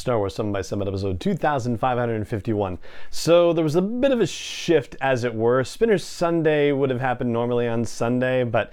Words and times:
Star 0.00 0.18
Wars 0.18 0.34
7 0.34 0.50
by 0.50 0.62
7 0.62 0.88
episode 0.88 1.20
2551. 1.20 2.78
So 3.10 3.52
there 3.52 3.62
was 3.62 3.76
a 3.76 3.82
bit 3.82 4.12
of 4.12 4.20
a 4.22 4.26
shift, 4.26 4.96
as 5.00 5.24
it 5.24 5.34
were. 5.34 5.62
Spinner 5.62 5.98
Sunday 5.98 6.72
would 6.72 6.88
have 6.88 7.00
happened 7.00 7.32
normally 7.32 7.68
on 7.68 7.84
Sunday, 7.84 8.44
but 8.44 8.72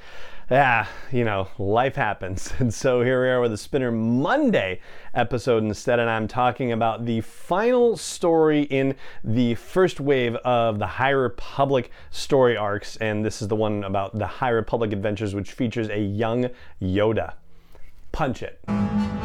yeah, 0.49 0.87
you 1.11 1.25
know, 1.25 1.49
life 1.57 1.95
happens. 1.95 2.53
And 2.59 2.73
so 2.73 3.01
here 3.01 3.21
we 3.21 3.27
are 3.27 3.41
with 3.41 3.51
a 3.51 3.57
Spinner 3.57 3.91
Monday 3.91 4.79
episode 5.13 5.63
instead, 5.63 5.99
and 5.99 6.09
I'm 6.09 6.29
talking 6.29 6.71
about 6.71 7.05
the 7.05 7.19
final 7.21 7.97
story 7.97 8.61
in 8.63 8.95
the 9.23 9.55
first 9.55 9.99
wave 9.99 10.35
of 10.37 10.79
the 10.79 10.87
High 10.87 11.09
Republic 11.09 11.91
story 12.09 12.55
arcs. 12.55 12.95
And 12.97 13.25
this 13.25 13.41
is 13.41 13.49
the 13.49 13.55
one 13.57 13.83
about 13.83 14.17
the 14.17 14.27
High 14.27 14.49
Republic 14.49 14.93
adventures, 14.93 15.35
which 15.35 15.51
features 15.51 15.89
a 15.89 15.99
young 15.99 16.49
Yoda. 16.81 17.33
Punch 18.13 18.41
it. 18.43 19.16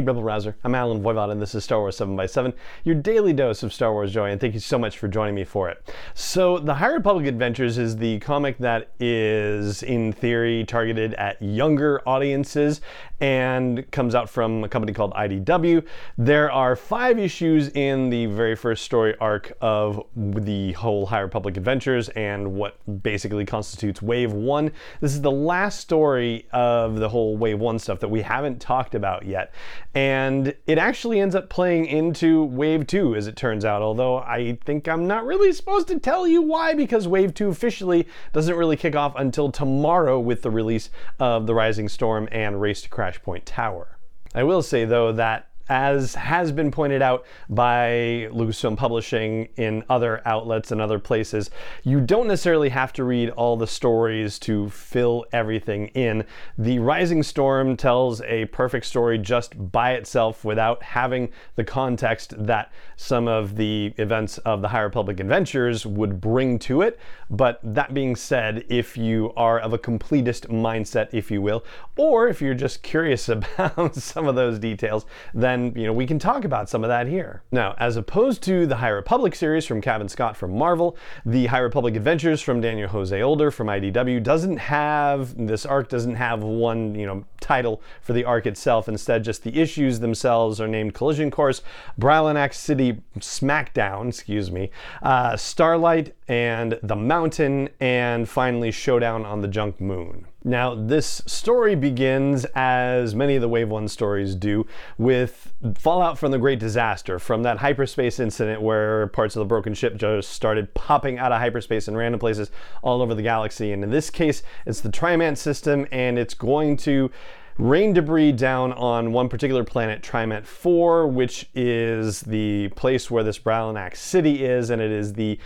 Hey, 0.00 0.06
Rebel 0.06 0.22
Rouser. 0.22 0.56
I'm 0.64 0.74
Allen 0.74 1.02
Voivod, 1.02 1.30
and 1.30 1.42
this 1.42 1.54
is 1.54 1.62
Star 1.62 1.78
Wars 1.80 1.94
7 1.98 2.16
by 2.16 2.24
7 2.24 2.54
your 2.84 2.94
daily 2.94 3.34
dose 3.34 3.62
of 3.62 3.70
Star 3.70 3.92
Wars 3.92 4.10
joy, 4.10 4.30
and 4.30 4.40
thank 4.40 4.54
you 4.54 4.60
so 4.60 4.78
much 4.78 4.96
for 4.96 5.08
joining 5.08 5.34
me 5.34 5.44
for 5.44 5.68
it. 5.68 5.94
So, 6.14 6.58
The 6.58 6.72
High 6.72 6.86
Republic 6.86 7.26
Adventures 7.26 7.76
is 7.76 7.98
the 7.98 8.18
comic 8.20 8.56
that 8.58 8.92
is, 8.98 9.82
in 9.82 10.14
theory, 10.14 10.64
targeted 10.64 11.12
at 11.14 11.42
younger 11.42 12.00
audiences 12.08 12.80
and 13.20 13.88
comes 13.90 14.14
out 14.14 14.30
from 14.30 14.64
a 14.64 14.68
company 14.68 14.94
called 14.94 15.12
IDW. 15.12 15.84
There 16.16 16.50
are 16.50 16.74
five 16.74 17.18
issues 17.18 17.68
in 17.68 18.08
the 18.08 18.26
very 18.26 18.56
first 18.56 18.84
story 18.84 19.14
arc 19.20 19.52
of 19.60 20.02
the 20.16 20.72
whole 20.72 21.04
High 21.04 21.20
Republic 21.20 21.58
Adventures 21.58 22.08
and 22.10 22.54
what 22.54 22.78
basically 23.02 23.44
constitutes 23.44 24.00
Wave 24.00 24.32
1. 24.32 24.72
This 25.00 25.12
is 25.12 25.20
the 25.20 25.30
last 25.30 25.80
story 25.80 26.46
of 26.52 26.96
the 26.96 27.10
whole 27.10 27.36
Wave 27.36 27.60
1 27.60 27.78
stuff 27.78 28.00
that 28.00 28.08
we 28.08 28.22
haven't 28.22 28.60
talked 28.60 28.94
about 28.94 29.26
yet. 29.26 29.52
And 29.92 30.54
it 30.66 30.78
actually 30.78 31.18
ends 31.18 31.34
up 31.34 31.50
playing 31.50 31.86
into 31.86 32.44
Wave 32.44 32.86
2, 32.86 33.16
as 33.16 33.26
it 33.26 33.34
turns 33.34 33.64
out, 33.64 33.82
although 33.82 34.18
I 34.18 34.56
think 34.64 34.86
I'm 34.86 35.08
not 35.08 35.26
really 35.26 35.52
supposed 35.52 35.88
to 35.88 35.98
tell 35.98 36.28
you 36.28 36.42
why, 36.42 36.74
because 36.74 37.08
Wave 37.08 37.34
2 37.34 37.48
officially 37.48 38.06
doesn't 38.32 38.54
really 38.54 38.76
kick 38.76 38.94
off 38.94 39.14
until 39.16 39.50
tomorrow 39.50 40.20
with 40.20 40.42
the 40.42 40.50
release 40.50 40.90
of 41.18 41.48
The 41.48 41.54
Rising 41.54 41.88
Storm 41.88 42.28
and 42.30 42.60
Race 42.60 42.82
to 42.82 42.88
Crash 42.88 43.20
Point 43.20 43.46
Tower. 43.46 43.98
I 44.32 44.44
will 44.44 44.62
say, 44.62 44.84
though, 44.84 45.10
that 45.12 45.49
as 45.70 46.16
has 46.16 46.50
been 46.50 46.72
pointed 46.72 47.00
out 47.00 47.24
by 47.48 48.28
Lucasfilm 48.32 48.76
Publishing 48.76 49.48
in 49.56 49.84
other 49.88 50.20
outlets 50.26 50.72
and 50.72 50.80
other 50.80 50.98
places, 50.98 51.48
you 51.84 52.00
don't 52.00 52.26
necessarily 52.26 52.68
have 52.70 52.92
to 52.94 53.04
read 53.04 53.30
all 53.30 53.56
the 53.56 53.68
stories 53.68 54.38
to 54.40 54.68
fill 54.70 55.24
everything 55.32 55.86
in. 55.88 56.24
The 56.58 56.80
Rising 56.80 57.22
Storm 57.22 57.76
tells 57.76 58.20
a 58.22 58.46
perfect 58.46 58.84
story 58.84 59.16
just 59.16 59.70
by 59.70 59.92
itself 59.92 60.44
without 60.44 60.82
having 60.82 61.30
the 61.54 61.64
context 61.64 62.34
that 62.36 62.72
some 62.96 63.28
of 63.28 63.54
the 63.54 63.94
events 63.96 64.38
of 64.38 64.62
the 64.62 64.68
High 64.68 64.80
Republic 64.80 65.20
Adventures 65.20 65.86
would 65.86 66.20
bring 66.20 66.58
to 66.60 66.82
it. 66.82 66.98
But 67.30 67.60
that 67.62 67.94
being 67.94 68.16
said, 68.16 68.64
if 68.68 68.96
you 68.96 69.32
are 69.36 69.60
of 69.60 69.72
a 69.72 69.78
completist 69.78 70.48
mindset, 70.48 71.10
if 71.12 71.30
you 71.30 71.40
will, 71.40 71.64
or 71.96 72.26
if 72.26 72.42
you're 72.42 72.54
just 72.54 72.82
curious 72.82 73.28
about 73.28 73.94
some 73.94 74.26
of 74.26 74.34
those 74.34 74.58
details, 74.58 75.06
then 75.32 75.59
and 75.60 75.76
you 75.76 75.86
know 75.86 75.92
we 75.92 76.06
can 76.06 76.18
talk 76.18 76.44
about 76.44 76.68
some 76.68 76.84
of 76.84 76.88
that 76.88 77.06
here. 77.06 77.42
Now, 77.50 77.74
as 77.78 77.96
opposed 77.96 78.42
to 78.44 78.66
the 78.66 78.76
High 78.76 78.88
Republic 78.88 79.34
series 79.34 79.66
from 79.66 79.80
Cavan 79.80 80.08
Scott 80.08 80.36
from 80.36 80.56
Marvel, 80.56 80.96
the 81.24 81.46
High 81.46 81.58
Republic 81.58 81.96
Adventures 81.96 82.40
from 82.40 82.60
Daniel 82.60 82.88
Jose 82.88 83.20
Older 83.20 83.50
from 83.50 83.68
IDW 83.68 84.22
doesn't 84.22 84.56
have 84.56 85.36
this 85.46 85.66
arc 85.66 85.88
doesn't 85.88 86.16
have 86.16 86.42
one 86.42 86.94
you 86.94 87.06
know 87.06 87.24
title 87.40 87.82
for 88.00 88.12
the 88.12 88.24
arc 88.24 88.46
itself. 88.46 88.88
Instead, 88.88 89.24
just 89.24 89.42
the 89.42 89.60
issues 89.60 90.00
themselves 90.00 90.60
are 90.60 90.68
named 90.68 90.94
Collision 90.94 91.30
Course, 91.30 91.62
Bralonax 91.98 92.54
City 92.54 93.00
Smackdown, 93.18 94.08
excuse 94.08 94.50
me, 94.50 94.70
uh, 95.02 95.36
Starlight 95.36 96.14
and 96.28 96.78
the 96.82 96.96
Mountain, 96.96 97.68
and 97.80 98.28
finally 98.28 98.70
Showdown 98.70 99.24
on 99.24 99.40
the 99.40 99.48
Junk 99.48 99.80
Moon. 99.80 100.26
Now, 100.42 100.74
this 100.74 101.22
story 101.26 101.74
begins, 101.74 102.46
as 102.54 103.14
many 103.14 103.36
of 103.36 103.42
the 103.42 103.48
Wave 103.48 103.68
1 103.68 103.88
stories 103.88 104.34
do, 104.34 104.66
with 104.96 105.52
fallout 105.74 106.18
from 106.18 106.30
the 106.30 106.38
Great 106.38 106.58
Disaster, 106.58 107.18
from 107.18 107.42
that 107.42 107.58
hyperspace 107.58 108.18
incident 108.18 108.62
where 108.62 109.08
parts 109.08 109.36
of 109.36 109.40
the 109.40 109.44
broken 109.44 109.74
ship 109.74 109.96
just 109.96 110.30
started 110.30 110.72
popping 110.72 111.18
out 111.18 111.30
of 111.30 111.40
hyperspace 111.40 111.88
in 111.88 111.96
random 111.96 112.18
places 112.18 112.50
all 112.82 113.02
over 113.02 113.14
the 113.14 113.22
galaxy. 113.22 113.72
And 113.72 113.84
in 113.84 113.90
this 113.90 114.08
case, 114.08 114.42
it's 114.64 114.80
the 114.80 114.88
Trymant 114.88 115.36
system, 115.36 115.86
and 115.92 116.18
it's 116.18 116.34
going 116.34 116.78
to 116.78 117.10
rain 117.60 117.92
debris 117.92 118.32
down 118.32 118.72
on 118.72 119.12
one 119.12 119.28
particular 119.28 119.62
planet, 119.64 120.02
Trymant 120.02 120.46
4, 120.46 121.06
which 121.06 121.48
is 121.54 122.22
the 122.22 122.68
place 122.70 123.10
where 123.10 123.22
this 123.22 123.38
Bralonax 123.38 123.96
city 123.96 124.44
is, 124.44 124.70
and 124.70 124.80
it 124.80 124.90
is 124.90 125.12
the 125.12 125.38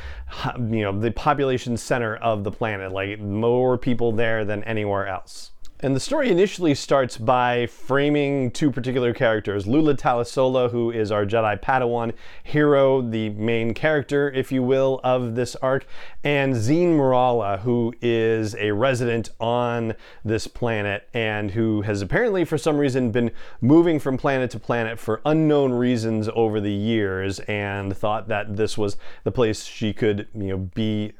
you 0.58 0.82
know 0.82 0.98
the 0.98 1.10
population 1.10 1.76
center 1.76 2.16
of 2.16 2.44
the 2.44 2.50
planet. 2.50 2.92
Like 2.92 3.18
more 3.18 3.76
people 3.76 4.12
there 4.12 4.44
than 4.44 4.62
anywhere 4.64 5.06
else. 5.06 5.50
And 5.80 5.94
the 5.94 6.00
story 6.00 6.30
initially 6.30 6.74
starts 6.74 7.18
by 7.18 7.66
framing 7.66 8.52
two 8.52 8.70
particular 8.70 9.12
characters 9.12 9.66
Lula 9.66 9.94
Talisola, 9.94 10.70
who 10.70 10.90
is 10.90 11.10
our 11.10 11.26
Jedi 11.26 11.60
Padawan 11.60 12.12
hero, 12.44 13.02
the 13.02 13.30
main 13.30 13.74
character, 13.74 14.30
if 14.30 14.52
you 14.52 14.62
will, 14.62 15.00
of 15.02 15.34
this 15.34 15.56
arc, 15.56 15.84
and 16.22 16.54
Zeen 16.54 16.96
Mrala, 16.96 17.58
who 17.60 17.92
is 18.00 18.54
a 18.54 18.70
resident 18.70 19.30
on 19.40 19.94
this 20.24 20.46
planet 20.46 21.08
and 21.12 21.50
who 21.50 21.82
has 21.82 22.00
apparently, 22.00 22.44
for 22.44 22.56
some 22.56 22.78
reason, 22.78 23.10
been 23.10 23.32
moving 23.60 23.98
from 23.98 24.16
planet 24.16 24.52
to 24.52 24.60
planet 24.60 24.98
for 24.98 25.20
unknown 25.26 25.72
reasons 25.72 26.28
over 26.34 26.60
the 26.60 26.72
years 26.72 27.40
and 27.40 27.96
thought 27.96 28.28
that 28.28 28.56
this 28.56 28.78
was 28.78 28.96
the 29.24 29.32
place 29.32 29.64
she 29.64 29.92
could, 29.92 30.28
you 30.34 30.48
know, 30.48 30.58
be 30.58 31.12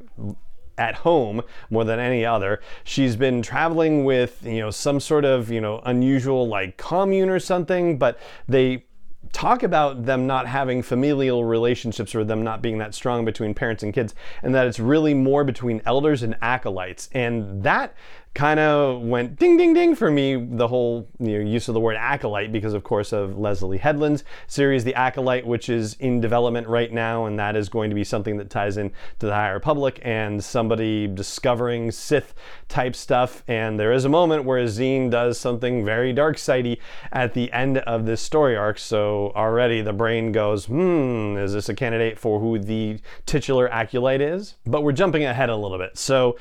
at 0.79 0.97
home 0.97 1.43
more 1.71 1.85
than 1.85 1.99
any 1.99 2.25
other. 2.25 2.61
She's 2.85 3.17
been 3.17 3.43
traveling 3.43 4.05
with, 4.05 4.43
you 4.45 4.61
know, 4.61 4.71
some 4.71 5.01
sort 5.01 5.25
of, 5.25 5.51
you 5.51 5.61
know, 5.61 5.81
unusual 5.85 6.49
like 6.49 6.77
commune 6.77 7.29
or 7.29 7.39
something, 7.39 7.99
but 7.99 8.19
they 8.49 8.85
talk 9.33 9.63
about 9.63 10.07
them 10.07 10.27
not 10.27 10.47
having 10.47 10.83
familial 10.83 11.45
relationships 11.45 12.15
or 12.15 12.25
them 12.25 12.45
not 12.45 12.63
being 12.63 12.79
that 12.79 12.95
strong 12.95 13.25
between 13.25 13.53
parents 13.53 13.83
and 13.83 13.93
kids 13.93 14.15
and 14.43 14.55
that 14.55 14.67
it's 14.67 14.79
really 14.79 15.13
more 15.13 15.45
between 15.45 15.83
elders 15.85 16.23
and 16.23 16.37
acolytes 16.41 17.09
and 17.13 17.63
that 17.63 17.95
kind 18.35 18.59
of 18.59 19.01
went 19.01 19.39
ding 19.39 19.57
ding 19.57 19.73
ding 19.73 19.95
for 19.95 20.11
me 20.11 20.35
the 20.35 20.67
whole 20.67 21.09
you 21.21 21.39
know, 21.39 21.51
use 21.51 21.69
of 21.69 21.75
the 21.75 21.81
word 21.81 21.97
acolyte 21.97 22.51
because 22.51 22.75
of 22.75 22.83
course 22.83 23.13
of 23.13 23.39
Leslie 23.39 23.79
Headland's 23.79 24.25
series 24.49 24.83
The 24.83 24.95
Acolyte 24.97 25.47
which 25.47 25.69
is 25.69 25.95
in 25.95 26.21
development 26.21 26.67
right 26.67 26.93
now 26.93 27.27
and 27.27 27.39
that 27.39 27.55
is 27.55 27.69
going 27.69 27.91
to 27.91 27.95
be 27.95 28.03
something 28.03 28.37
that 28.39 28.51
ties 28.51 28.77
in 28.77 28.91
to 29.21 29.27
the 29.27 29.33
High 29.33 29.51
Republic 29.51 30.01
and 30.03 30.43
somebody 30.43 31.07
discovering 31.07 31.93
Sith 31.93 32.35
type 32.69 32.97
stuff. 32.97 33.45
And 33.47 33.79
there 33.79 33.93
is 33.93 34.05
a 34.05 34.09
moment 34.09 34.45
where 34.45 34.67
Zeen 34.67 35.11
does 35.11 35.39
something 35.39 35.85
very 35.85 36.13
dark 36.13 36.37
sidey 36.37 36.81
at 37.13 37.35
the 37.35 37.53
end 37.53 37.79
of 37.79 38.05
this 38.05 38.21
story 38.21 38.57
arc. 38.57 38.79
So 38.79 39.33
already 39.37 39.81
the 39.81 39.93
brain 39.93 40.33
goes 40.33 40.67
hmm 40.67 41.37
is 41.37 41.53
this 41.53 41.69
a 41.69 41.75
candidate 41.75 42.19
for 42.19 42.41
who 42.41 42.59
the 42.59 42.99
titular 43.27 43.73
acolyte 43.73 44.21
is? 44.21 44.57
But 44.67 44.83
we're 44.83 44.93
jumping 44.93 45.25
ahead 45.25 45.51
a 45.51 45.57
little 45.57 45.79
bit. 45.79 45.97
So 45.97 46.37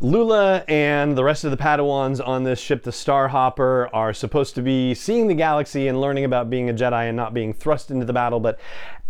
Lula 0.00 0.64
and 0.66 1.16
the 1.16 1.24
rest 1.24 1.44
of 1.44 1.50
the 1.50 1.56
Padawans 1.56 2.26
on 2.26 2.44
this 2.44 2.58
ship, 2.58 2.82
the 2.84 2.90
Starhopper, 2.90 3.90
are 3.92 4.14
supposed 4.14 4.54
to 4.54 4.62
be 4.62 4.94
seeing 4.94 5.28
the 5.28 5.34
galaxy 5.34 5.88
and 5.88 6.00
learning 6.00 6.24
about 6.24 6.48
being 6.48 6.70
a 6.70 6.72
Jedi 6.72 7.08
and 7.08 7.16
not 7.16 7.34
being 7.34 7.52
thrust 7.52 7.90
into 7.90 8.06
the 8.06 8.12
battle. 8.12 8.40
But 8.40 8.58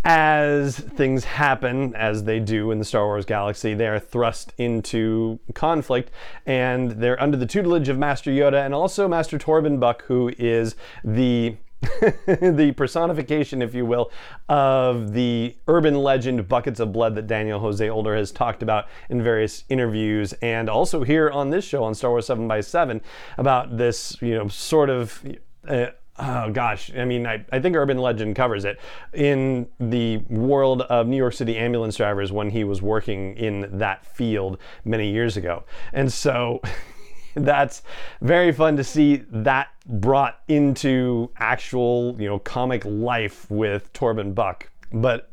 as 0.05 0.77
things 0.79 1.25
happen, 1.25 1.95
as 1.95 2.25
they 2.25 2.41
do 2.41 2.71
in 2.71 2.79
the 2.79 2.85
Star 2.85 3.07
Wars 3.07 3.25
galaxy, 3.25 3.73
they 3.73 3.87
are 3.87 4.01
thrust 4.01 4.53
into 4.59 5.38
conflict 5.55 6.11
and 6.44 6.91
they're 6.93 7.21
under 7.23 7.37
the 7.37 7.47
tutelage 7.47 7.88
of 7.88 7.97
Master 7.97 8.31
Yoda 8.31 8.65
and 8.65 8.75
also 8.75 9.09
Master 9.09 9.38
Torben 9.38 9.79
Buck, 9.81 10.03
who 10.05 10.32
is 10.38 10.75
the 11.05 11.56
the 12.27 12.73
personification, 12.77 13.63
if 13.63 13.75
you 13.75 13.87
will, 13.87 14.11
of 14.49 15.13
the 15.13 15.57
urban 15.69 15.95
legend 15.97 16.49
Buckets 16.49 16.81
of 16.81 16.93
Blood 16.93 17.15
that 17.15 17.27
Daniel 17.27 17.61
Jose 17.61 17.89
Older 17.89 18.17
has 18.17 18.33
talked 18.33 18.63
about 18.63 18.87
in 19.09 19.23
various 19.23 19.65
interviews 19.69 20.33
and 20.43 20.69
also 20.69 21.05
here 21.05 21.31
on 21.31 21.51
this 21.51 21.65
show 21.65 21.85
on 21.85 21.95
Star 21.95 22.11
Wars 22.11 22.27
7 22.27 22.47
by 22.49 22.61
7 22.61 23.01
about 23.39 23.77
this, 23.77 24.17
you 24.21 24.35
know, 24.35 24.49
sort 24.49 24.91
of. 24.91 25.25
Uh, 25.67 25.87
oh 26.19 26.51
gosh, 26.51 26.93
I 26.97 27.05
mean, 27.05 27.27
I, 27.27 27.45
I 27.51 27.61
think 27.61 27.77
Urban 27.77 27.99
Legend 27.99 28.37
covers 28.37 28.65
it 28.65 28.79
in 29.13 29.67
the 29.81 30.19
world 30.29 30.83
of 30.83 31.07
New 31.07 31.17
York 31.17 31.35
City 31.35 31.57
ambulance 31.57 31.97
drivers 31.97 32.31
when 32.33 32.51
he 32.51 32.65
was 32.65 32.83
working 32.83 33.37
in 33.37 33.79
that 33.79 34.07
field 34.07 34.59
many 34.85 35.11
years 35.11 35.37
ago. 35.37 35.65
And 35.93 36.13
so 36.13 36.61
that's 37.45 37.83
very 38.21 38.53
fun 38.53 38.77
to 38.77 38.85
see 38.85 39.17
that 39.31 39.69
brought 39.87 40.41
into 40.49 41.31
actual, 41.37 42.17
you 42.19 42.29
know, 42.29 42.39
comic 42.39 42.85
life 42.85 43.51
with 43.51 43.93
Torben 43.93 44.35
Buck. 44.35 44.71
But 44.93 45.31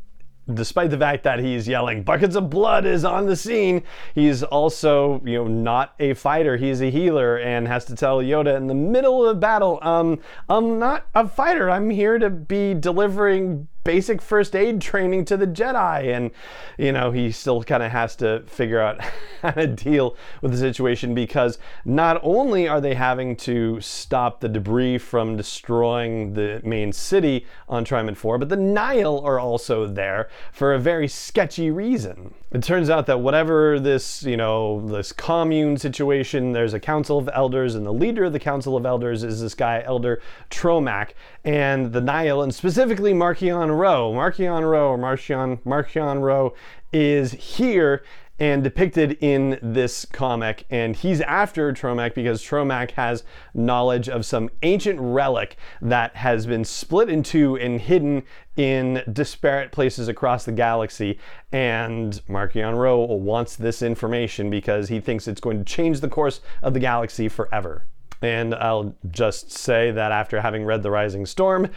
despite 0.54 0.90
the 0.90 0.98
fact 0.98 1.24
that 1.24 1.40
he's 1.40 1.68
yelling 1.68 2.04
buckets 2.04 2.36
of 2.36 2.50
blood 2.50 2.86
is 2.86 3.06
on 3.06 3.28
the 3.28 3.36
scene 3.36 3.84
he's 4.16 4.42
also 4.44 5.22
you 5.24 5.36
know 5.38 5.48
not 5.48 5.94
a 6.00 6.14
fighter 6.16 6.58
he's 6.58 6.82
a 6.82 6.90
healer 6.90 7.38
and 7.38 7.68
has 7.68 7.86
to 7.86 7.96
tell 7.96 8.18
yoda 8.18 8.58
in 8.58 8.68
the 8.68 8.74
middle 8.74 9.26
of 9.26 9.36
the 9.36 9.40
battle 9.40 9.78
um 9.84 10.20
i'm 10.50 10.80
not 10.80 11.06
a 11.14 11.28
fighter 11.28 11.70
i'm 11.70 11.90
here 11.90 12.18
to 12.18 12.30
be 12.30 12.74
delivering 12.74 13.68
basic 13.84 14.22
first 14.22 14.56
aid 14.56 14.82
training 14.82 15.26
to 15.26 15.38
the 15.38 15.48
Jedi. 15.48 16.16
And, 16.16 16.32
you 16.78 16.92
know, 16.92 17.12
he 17.12 17.32
still 17.32 17.64
kind 17.64 17.84
of 17.84 17.92
has 17.92 18.16
to 18.18 18.44
figure 18.48 18.80
out 18.80 19.02
how 19.42 19.52
to 19.52 19.68
deal 19.68 20.16
with 20.42 20.52
the 20.52 20.58
situation 20.58 21.14
because 21.14 21.58
not 21.86 22.20
only 22.24 22.68
are 22.68 22.82
they 22.82 22.94
having 22.94 23.36
to 23.38 23.80
stop 23.82 24.40
the 24.40 24.50
debris 24.50 24.98
from 24.98 25.36
destroying 25.36 26.34
the 26.34 26.62
main 26.64 26.94
city 26.94 27.46
on 27.68 27.86
Trymant 27.86 28.18
4, 28.18 28.38
but 28.38 28.50
the 28.50 28.56
Nihil 28.56 29.20
are 29.22 29.40
also 29.40 29.88
there 29.88 30.30
for 30.52 30.74
a 30.74 30.80
very 30.80 31.08
sketchy 31.08 31.72
reason. 31.72 32.34
It 32.54 32.64
turns 32.64 32.90
out 32.90 33.06
that 33.06 33.22
whatever 33.22 33.80
this, 33.80 34.24
you 34.24 34.36
know, 34.36 34.86
this 34.86 35.14
commune 35.14 35.78
situation, 35.78 36.52
there's 36.52 36.74
a 36.74 36.82
council 36.82 37.18
of 37.18 37.30
elders, 37.34 37.76
and 37.76 37.86
the 37.86 37.94
leader 37.94 38.26
of 38.26 38.34
the 38.34 38.40
council 38.40 38.76
of 38.76 38.86
elders 38.86 39.24
is 39.24 39.40
this 39.40 39.56
guy, 39.56 39.82
Elder 39.86 40.22
Tromak, 40.50 41.12
and 41.46 41.94
the 41.94 42.02
Nihil, 42.02 42.42
and 42.42 42.54
specifically 42.54 43.14
Marchion 43.14 43.80
Ro. 43.80 44.12
Marchion 44.12 44.70
Ro, 44.70 44.90
or 44.90 44.98
Marchion, 44.98 45.62
Marchion 45.64 46.22
Ro 46.22 46.54
is 46.92 47.32
here 47.32 48.04
and 48.40 48.64
depicted 48.64 49.18
in 49.22 49.60
this 49.62 50.06
comic. 50.06 50.66
And 50.70 50.96
he's 50.96 51.22
after 51.22 51.72
Tromak 51.74 52.16
because 52.16 52.42
Tromak 52.42 52.92
has 52.92 53.24
knowledge 53.54 54.10
of 54.10 54.26
some 54.26 54.50
ancient 54.64 55.00
relic 55.00 55.58
that 55.82 56.16
has 56.16 56.46
been 56.46 56.66
split 56.66 57.10
in 57.10 57.22
two 57.22 57.56
and 57.58 57.80
hidden 57.80 58.24
in 58.58 59.04
disparate 59.12 59.72
places 59.72 60.08
across 60.08 60.46
the 60.46 60.52
galaxy. 60.52 61.20
And 61.52 62.20
Marchion 62.28 62.78
Ro 62.78 63.00
wants 63.00 63.56
this 63.56 63.82
information 63.82 64.50
because 64.50 64.90
he 64.90 65.00
thinks 65.00 65.28
it's 65.28 65.42
going 65.42 65.60
to 65.60 65.66
change 65.66 66.00
the 66.00 66.10
course 66.10 66.42
of 66.62 66.74
the 66.74 66.80
galaxy 66.80 67.30
forever. 67.30 67.86
And 68.22 68.54
I'll 68.54 68.96
just 69.10 69.52
say 69.52 69.92
that 69.92 70.12
after 70.12 70.42
having 70.42 70.64
read 70.64 70.84
The 70.84 70.92
Rising 70.92 71.26
Storm, 71.26 71.70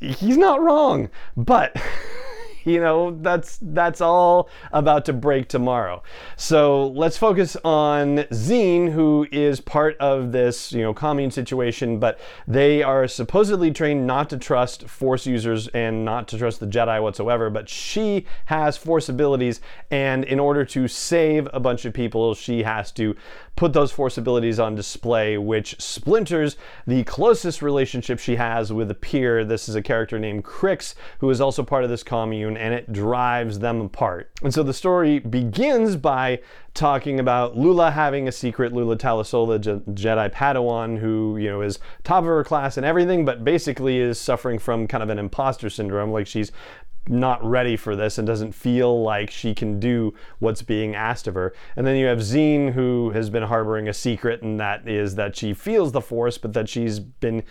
he's 0.00 0.38
not 0.38 0.62
wrong. 0.62 1.10
But 1.36 1.76
you 2.74 2.80
know 2.80 3.16
that's 3.20 3.58
that's 3.62 4.00
all 4.00 4.48
about 4.72 5.04
to 5.06 5.12
break 5.12 5.48
tomorrow. 5.48 6.02
So 6.36 6.88
let's 6.88 7.16
focus 7.16 7.56
on 7.64 8.18
Zeen 8.32 8.92
who 8.92 9.26
is 9.30 9.60
part 9.60 9.96
of 9.98 10.32
this 10.32 10.72
you 10.72 10.82
know 10.82 10.94
commune 10.94 11.30
situation 11.30 11.98
but 11.98 12.18
they 12.46 12.82
are 12.82 13.06
supposedly 13.06 13.70
trained 13.70 14.06
not 14.06 14.30
to 14.30 14.38
trust 14.38 14.88
force 14.88 15.26
users 15.26 15.68
and 15.68 16.04
not 16.04 16.28
to 16.28 16.38
trust 16.38 16.60
the 16.60 16.66
jedi 16.66 17.02
whatsoever 17.02 17.50
but 17.50 17.68
she 17.68 18.26
has 18.46 18.76
force 18.76 19.08
abilities 19.08 19.60
and 19.90 20.24
in 20.24 20.40
order 20.40 20.64
to 20.64 20.88
save 20.88 21.48
a 21.52 21.60
bunch 21.60 21.84
of 21.84 21.92
people 21.92 22.34
she 22.34 22.62
has 22.62 22.90
to 22.92 23.14
put 23.56 23.72
those 23.72 23.92
force 23.92 24.18
abilities 24.18 24.58
on 24.58 24.74
display 24.74 25.38
which 25.38 25.80
splinters 25.80 26.56
the 26.86 27.04
closest 27.04 27.62
relationship 27.62 28.18
she 28.18 28.36
has 28.36 28.72
with 28.72 28.90
a 28.90 28.94
peer. 28.94 29.44
This 29.44 29.68
is 29.68 29.74
a 29.74 29.82
character 29.82 30.18
named 30.18 30.44
crix 30.44 30.94
who 31.18 31.30
is 31.30 31.40
also 31.40 31.62
part 31.62 31.84
of 31.84 31.90
this 31.90 32.02
commune 32.02 32.53
and 32.56 32.74
it 32.74 32.92
drives 32.92 33.58
them 33.58 33.80
apart. 33.80 34.30
And 34.42 34.52
so 34.52 34.62
the 34.62 34.74
story 34.74 35.18
begins 35.18 35.96
by 35.96 36.40
talking 36.74 37.20
about 37.20 37.56
Lula 37.56 37.90
having 37.90 38.26
a 38.26 38.32
secret, 38.32 38.72
Lula 38.72 38.96
Talisola, 38.96 39.58
Jedi 39.58 40.32
Padawan, 40.32 40.98
who, 40.98 41.36
you 41.36 41.48
know, 41.48 41.62
is 41.62 41.78
top 42.02 42.18
of 42.18 42.26
her 42.26 42.44
class 42.44 42.76
and 42.76 42.84
everything, 42.84 43.24
but 43.24 43.44
basically 43.44 43.98
is 43.98 44.20
suffering 44.20 44.58
from 44.58 44.86
kind 44.86 45.02
of 45.02 45.08
an 45.08 45.18
imposter 45.18 45.70
syndrome. 45.70 46.10
Like 46.10 46.26
she's 46.26 46.52
not 47.08 47.44
ready 47.44 47.76
for 47.76 47.94
this 47.94 48.16
and 48.18 48.26
doesn't 48.26 48.52
feel 48.52 49.02
like 49.02 49.30
she 49.30 49.54
can 49.54 49.78
do 49.78 50.14
what's 50.38 50.62
being 50.62 50.94
asked 50.94 51.26
of 51.26 51.34
her. 51.34 51.52
And 51.76 51.86
then 51.86 51.96
you 51.96 52.06
have 52.06 52.22
Zeen, 52.22 52.72
who 52.72 53.10
has 53.10 53.28
been 53.30 53.42
harboring 53.42 53.88
a 53.88 53.92
secret, 53.92 54.42
and 54.42 54.58
that 54.58 54.88
is 54.88 55.14
that 55.16 55.36
she 55.36 55.52
feels 55.52 55.92
the 55.92 56.00
Force, 56.00 56.38
but 56.38 56.52
that 56.54 56.68
she's 56.68 57.00
been 57.00 57.42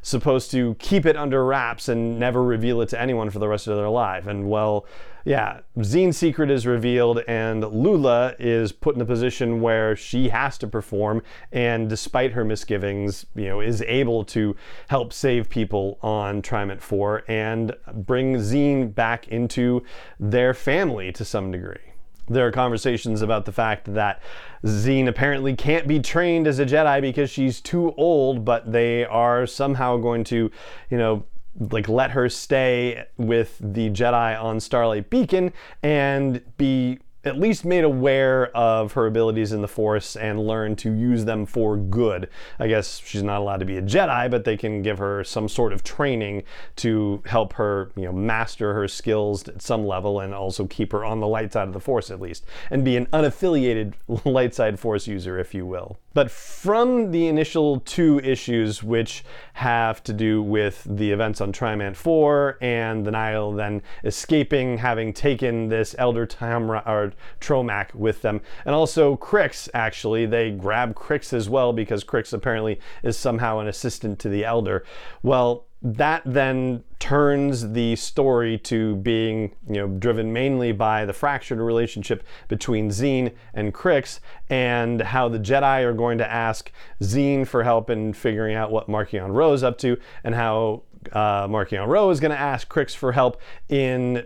supposed 0.00 0.50
to 0.52 0.74
keep 0.76 1.04
it 1.06 1.16
under 1.16 1.44
wraps 1.44 1.88
and 1.88 2.18
never 2.18 2.42
reveal 2.42 2.80
it 2.80 2.88
to 2.88 3.00
anyone 3.00 3.30
for 3.30 3.38
the 3.38 3.48
rest 3.48 3.66
of 3.66 3.76
their 3.76 3.88
life. 3.88 4.26
And 4.26 4.48
well, 4.48 4.86
yeah, 5.24 5.60
Zeen's 5.78 6.18
secret 6.18 6.50
is 6.50 6.66
revealed, 6.66 7.20
and 7.28 7.64
Lula 7.64 8.34
is 8.38 8.72
put 8.72 8.96
in 8.96 9.00
a 9.00 9.04
position 9.04 9.60
where 9.60 9.94
she 9.94 10.28
has 10.30 10.58
to 10.58 10.66
perform, 10.66 11.22
and 11.52 11.88
despite 11.88 12.32
her 12.32 12.44
misgivings, 12.44 13.26
you 13.34 13.46
know, 13.46 13.60
is 13.60 13.82
able 13.82 14.24
to 14.26 14.56
help 14.88 15.12
save 15.12 15.48
people 15.48 15.98
on 16.02 16.42
Trymant 16.42 16.80
4 16.80 17.24
and 17.28 17.74
bring 17.94 18.36
Zeen 18.38 18.94
back 18.94 19.28
into 19.28 19.82
their 20.18 20.54
family 20.54 21.12
to 21.12 21.24
some 21.24 21.50
degree. 21.50 21.92
There 22.28 22.46
are 22.46 22.52
conversations 22.52 23.20
about 23.20 23.44
the 23.44 23.52
fact 23.52 23.92
that 23.94 24.22
Zeen 24.64 25.08
apparently 25.08 25.56
can't 25.56 25.88
be 25.88 25.98
trained 25.98 26.46
as 26.46 26.60
a 26.60 26.66
Jedi 26.66 27.00
because 27.00 27.30
she's 27.30 27.60
too 27.60 27.92
old, 27.96 28.44
but 28.44 28.70
they 28.70 29.04
are 29.04 29.46
somehow 29.46 29.96
going 29.96 30.22
to, 30.24 30.50
you 30.88 30.98
know, 30.98 31.24
like 31.58 31.88
let 31.88 32.12
her 32.12 32.28
stay 32.28 33.04
with 33.16 33.58
the 33.60 33.90
Jedi 33.90 34.42
on 34.42 34.60
Starlight 34.60 35.10
Beacon 35.10 35.52
and 35.82 36.40
be 36.56 36.98
at 37.24 37.38
least 37.38 37.64
made 37.64 37.84
aware 37.84 38.54
of 38.56 38.92
her 38.92 39.06
abilities 39.06 39.52
in 39.52 39.62
the 39.62 39.68
Force 39.68 40.16
and 40.16 40.46
learned 40.46 40.78
to 40.78 40.92
use 40.92 41.24
them 41.24 41.46
for 41.46 41.76
good. 41.76 42.28
I 42.58 42.66
guess 42.66 43.00
she's 43.04 43.22
not 43.22 43.40
allowed 43.40 43.58
to 43.58 43.64
be 43.64 43.76
a 43.76 43.82
Jedi, 43.82 44.30
but 44.30 44.44
they 44.44 44.56
can 44.56 44.82
give 44.82 44.98
her 44.98 45.22
some 45.22 45.48
sort 45.48 45.72
of 45.72 45.84
training 45.84 46.42
to 46.76 47.22
help 47.26 47.52
her, 47.54 47.92
you 47.96 48.04
know, 48.04 48.12
master 48.12 48.74
her 48.74 48.88
skills 48.88 49.46
at 49.48 49.62
some 49.62 49.86
level 49.86 50.20
and 50.20 50.34
also 50.34 50.66
keep 50.66 50.92
her 50.92 51.04
on 51.04 51.20
the 51.20 51.26
light 51.26 51.52
side 51.52 51.68
of 51.68 51.74
the 51.74 51.80
Force 51.80 52.10
at 52.10 52.20
least, 52.20 52.44
and 52.70 52.84
be 52.84 52.96
an 52.96 53.06
unaffiliated 53.06 53.94
light 54.24 54.54
side 54.54 54.78
Force 54.78 55.06
user, 55.06 55.38
if 55.38 55.54
you 55.54 55.64
will. 55.64 55.98
But 56.14 56.30
from 56.30 57.10
the 57.10 57.26
initial 57.26 57.80
two 57.80 58.20
issues, 58.20 58.82
which 58.82 59.24
have 59.54 60.02
to 60.04 60.12
do 60.12 60.42
with 60.42 60.86
the 60.88 61.10
events 61.10 61.40
on 61.40 61.52
Trymant 61.52 61.96
4 61.96 62.58
and 62.60 63.06
the 63.06 63.10
Nihil 63.10 63.52
then 63.52 63.82
escaping, 64.04 64.78
having 64.78 65.12
taken 65.12 65.68
this 65.68 65.94
Elder 65.98 66.26
Tamra, 66.26 66.86
or 66.86 67.11
Tromak 67.40 67.94
with 67.94 68.22
them, 68.22 68.40
and 68.64 68.74
also 68.74 69.16
Crix, 69.16 69.68
actually, 69.74 70.26
they 70.26 70.50
grab 70.50 70.94
Crix 70.94 71.32
as 71.32 71.48
well 71.48 71.72
because 71.72 72.04
Crix 72.04 72.32
apparently 72.32 72.80
is 73.02 73.16
somehow 73.16 73.58
an 73.58 73.68
assistant 73.68 74.18
to 74.20 74.28
the 74.28 74.44
Elder. 74.44 74.84
Well, 75.22 75.66
that 75.82 76.22
then 76.24 76.84
turns 77.00 77.72
the 77.72 77.96
story 77.96 78.56
to 78.56 78.94
being 78.96 79.52
you 79.66 79.74
know 79.74 79.88
driven 79.88 80.32
mainly 80.32 80.70
by 80.70 81.04
the 81.04 81.12
fractured 81.12 81.58
relationship 81.58 82.22
between 82.46 82.90
Zeen 82.92 83.32
and 83.52 83.74
Crix 83.74 84.20
and 84.48 85.02
how 85.02 85.28
the 85.28 85.40
Jedi 85.40 85.82
are 85.82 85.92
going 85.92 86.18
to 86.18 86.30
ask 86.30 86.70
Zeen 87.02 87.44
for 87.44 87.64
help 87.64 87.90
in 87.90 88.12
figuring 88.12 88.54
out 88.54 88.70
what 88.70 88.88
Marchion 88.88 89.34
Ro 89.34 89.52
is 89.52 89.64
up 89.64 89.76
to 89.78 89.96
and 90.22 90.36
how 90.36 90.82
uh, 91.10 91.48
Marchion 91.48 91.88
Ro 91.88 92.10
is 92.10 92.20
going 92.20 92.30
to 92.30 92.38
ask 92.38 92.72
Crix 92.72 92.94
for 92.94 93.10
help 93.10 93.40
in 93.68 94.24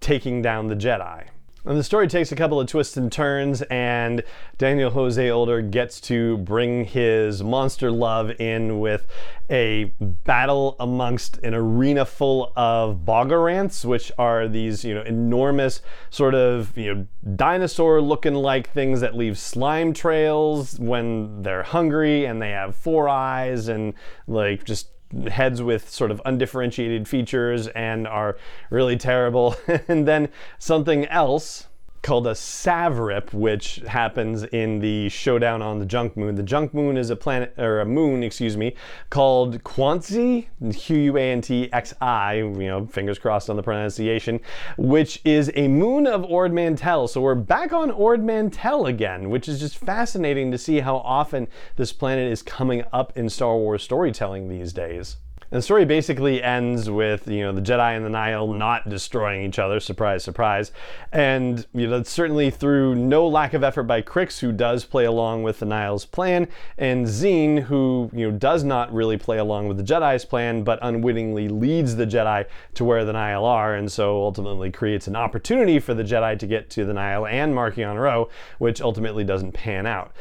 taking 0.00 0.42
down 0.42 0.68
the 0.68 0.76
Jedi. 0.76 1.24
And 1.64 1.78
the 1.78 1.84
story 1.84 2.08
takes 2.08 2.32
a 2.32 2.36
couple 2.36 2.60
of 2.60 2.66
twists 2.66 2.96
and 2.96 3.10
turns, 3.10 3.62
and 3.62 4.24
Daniel 4.58 4.90
Jose 4.90 5.30
Older 5.30 5.62
gets 5.62 6.00
to 6.02 6.38
bring 6.38 6.84
his 6.84 7.40
monster 7.40 7.88
love 7.92 8.32
in 8.40 8.80
with 8.80 9.06
a 9.48 9.92
battle 10.00 10.74
amongst 10.80 11.38
an 11.38 11.54
arena 11.54 12.04
full 12.04 12.52
of 12.56 13.04
boggarants, 13.04 13.84
which 13.84 14.10
are 14.18 14.48
these, 14.48 14.84
you 14.84 14.92
know, 14.92 15.02
enormous 15.02 15.82
sort 16.10 16.34
of, 16.34 16.76
you 16.76 16.94
know, 16.94 17.06
dinosaur-looking 17.36 18.34
like 18.34 18.68
things 18.70 19.00
that 19.00 19.14
leave 19.14 19.38
slime 19.38 19.92
trails 19.92 20.80
when 20.80 21.42
they're 21.42 21.62
hungry, 21.62 22.24
and 22.24 22.42
they 22.42 22.50
have 22.50 22.74
four 22.74 23.08
eyes 23.08 23.68
and 23.68 23.94
like 24.26 24.64
just 24.64 24.88
heads 25.30 25.62
with 25.62 25.88
sort 25.90 26.10
of 26.10 26.20
undifferentiated 26.24 27.08
features 27.08 27.68
and 27.68 28.06
are 28.06 28.36
really 28.70 28.96
terrible. 28.96 29.56
and 29.88 30.06
then 30.06 30.28
something 30.58 31.06
else 31.06 31.66
called 32.02 32.26
a 32.26 32.32
Savrip, 32.32 33.32
which 33.32 33.76
happens 33.86 34.42
in 34.42 34.80
the 34.80 35.08
showdown 35.08 35.62
on 35.62 35.78
the 35.78 35.86
junk 35.86 36.16
moon. 36.16 36.34
The 36.34 36.42
junk 36.42 36.74
moon 36.74 36.96
is 36.96 37.10
a 37.10 37.16
planet 37.16 37.54
or 37.56 37.80
a 37.80 37.86
moon, 37.86 38.24
excuse 38.24 38.56
me, 38.56 38.74
called 39.08 39.62
Quantxi, 39.62 40.48
Q-U-A-N-T-X-I. 40.74 42.34
You 42.34 42.52
know, 42.52 42.86
fingers 42.86 43.18
crossed 43.18 43.48
on 43.48 43.56
the 43.56 43.62
pronunciation, 43.62 44.40
which 44.76 45.20
is 45.24 45.52
a 45.54 45.68
moon 45.68 46.06
of 46.08 46.24
Ord 46.24 46.52
Mantell. 46.52 47.06
So 47.06 47.20
we're 47.20 47.36
back 47.36 47.72
on 47.72 47.90
Ord 47.92 48.24
Mantell 48.24 48.86
again, 48.86 49.30
which 49.30 49.48
is 49.48 49.60
just 49.60 49.78
fascinating 49.78 50.50
to 50.50 50.58
see 50.58 50.80
how 50.80 50.96
often 50.96 51.46
this 51.76 51.92
planet 51.92 52.32
is 52.32 52.42
coming 52.42 52.82
up 52.92 53.16
in 53.16 53.28
Star 53.28 53.56
Wars 53.56 53.82
storytelling 53.82 54.48
these 54.48 54.72
days. 54.72 55.18
And 55.52 55.58
the 55.58 55.62
story 55.62 55.84
basically 55.84 56.42
ends 56.42 56.88
with 56.88 57.28
you 57.28 57.40
know 57.40 57.52
the 57.52 57.60
Jedi 57.60 57.94
and 57.94 58.06
the 58.06 58.08
Nihil 58.08 58.54
not 58.54 58.88
destroying 58.88 59.42
each 59.42 59.58
other. 59.58 59.80
Surprise, 59.80 60.24
surprise. 60.24 60.72
And 61.12 61.66
you 61.74 61.86
know 61.86 62.02
certainly 62.04 62.48
through 62.48 62.94
no 62.94 63.28
lack 63.28 63.52
of 63.52 63.62
effort 63.62 63.82
by 63.82 64.00
Crix, 64.00 64.38
who 64.38 64.50
does 64.50 64.86
play 64.86 65.04
along 65.04 65.42
with 65.42 65.58
the 65.58 65.66
Nihil's 65.66 66.06
plan, 66.06 66.48
and 66.78 67.06
Zeen, 67.06 67.58
who 67.58 68.10
you 68.14 68.30
know 68.30 68.38
does 68.38 68.64
not 68.64 68.90
really 68.94 69.18
play 69.18 69.36
along 69.36 69.68
with 69.68 69.76
the 69.76 69.82
Jedi's 69.82 70.24
plan, 70.24 70.64
but 70.64 70.78
unwittingly 70.80 71.50
leads 71.50 71.96
the 71.96 72.06
Jedi 72.06 72.46
to 72.72 72.84
where 72.86 73.04
the 73.04 73.12
Nihil 73.12 73.44
are, 73.44 73.74
and 73.74 73.92
so 73.92 74.22
ultimately 74.22 74.70
creates 74.70 75.06
an 75.06 75.16
opportunity 75.16 75.78
for 75.78 75.92
the 75.92 76.02
Jedi 76.02 76.38
to 76.38 76.46
get 76.46 76.70
to 76.70 76.86
the 76.86 76.94
Nihil 76.94 77.26
and 77.26 77.54
Marchion 77.54 78.00
Ro, 78.00 78.30
which 78.56 78.80
ultimately 78.80 79.22
doesn't 79.22 79.52
pan 79.52 79.84
out. 79.84 80.12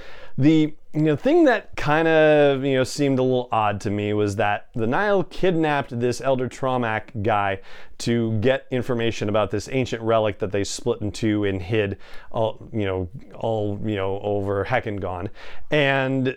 The 0.42 0.76
you 0.92 1.02
know 1.04 1.16
thing 1.16 1.44
that 1.46 1.76
kind 1.76 2.08
of 2.08 2.66
you 2.66 2.74
know 2.74 2.84
seemed 2.84 3.20
a 3.20 3.22
little 3.22 3.48
odd 3.52 3.80
to 3.82 3.92
me 3.92 4.12
was 4.14 4.38
that 4.38 4.70
the 4.74 4.88
Nihil 4.88 5.26
kidnapped 5.26 6.00
this 6.00 6.20
Elder 6.20 6.50
Tromak 6.50 7.22
guy 7.22 7.60
to 8.00 8.40
get 8.40 8.66
information 8.72 9.30
about 9.30 9.52
this 9.52 9.70
ancient 9.72 10.02
relic 10.02 10.40
that 10.40 10.52
they 10.52 10.64
split 10.64 11.00
in 11.02 11.12
two 11.12 11.44
and 11.44 11.62
hid 11.62 12.00
all 12.32 12.68
you 12.74 12.86
know 12.86 13.08
all 13.36 13.80
you 13.86 13.96
know 13.96 14.20
over 14.22 14.66
Hekengaunt 14.66 15.30
and 15.70 16.36